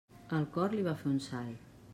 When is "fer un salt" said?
1.03-1.73